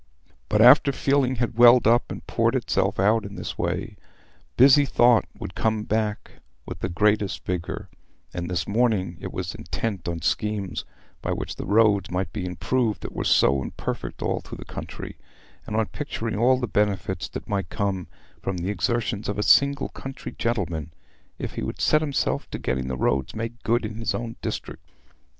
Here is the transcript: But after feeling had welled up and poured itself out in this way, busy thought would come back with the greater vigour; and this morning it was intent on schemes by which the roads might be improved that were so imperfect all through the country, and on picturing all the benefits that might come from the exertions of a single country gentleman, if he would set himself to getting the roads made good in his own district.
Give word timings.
But 0.49 0.63
after 0.63 0.91
feeling 0.91 1.35
had 1.35 1.59
welled 1.59 1.85
up 1.85 2.11
and 2.11 2.25
poured 2.25 2.55
itself 2.55 2.99
out 2.99 3.23
in 3.23 3.35
this 3.35 3.55
way, 3.55 3.97
busy 4.57 4.83
thought 4.83 5.25
would 5.37 5.53
come 5.53 5.83
back 5.83 6.41
with 6.65 6.79
the 6.79 6.89
greater 6.89 7.27
vigour; 7.45 7.87
and 8.33 8.49
this 8.49 8.67
morning 8.67 9.15
it 9.21 9.31
was 9.31 9.53
intent 9.53 10.07
on 10.07 10.23
schemes 10.23 10.85
by 11.21 11.33
which 11.33 11.55
the 11.55 11.67
roads 11.67 12.09
might 12.09 12.33
be 12.33 12.45
improved 12.47 13.01
that 13.01 13.13
were 13.13 13.23
so 13.23 13.61
imperfect 13.61 14.23
all 14.23 14.39
through 14.41 14.57
the 14.57 14.65
country, 14.65 15.17
and 15.67 15.75
on 15.75 15.85
picturing 15.85 16.35
all 16.35 16.59
the 16.59 16.65
benefits 16.67 17.27
that 17.29 17.47
might 17.47 17.69
come 17.69 18.07
from 18.41 18.57
the 18.57 18.71
exertions 18.71 19.29
of 19.29 19.37
a 19.37 19.43
single 19.43 19.89
country 19.89 20.33
gentleman, 20.39 20.91
if 21.37 21.53
he 21.53 21.61
would 21.61 21.79
set 21.79 22.01
himself 22.01 22.49
to 22.49 22.57
getting 22.57 22.87
the 22.87 22.97
roads 22.97 23.35
made 23.35 23.61
good 23.61 23.85
in 23.85 23.97
his 23.99 24.15
own 24.15 24.35
district. 24.41 24.81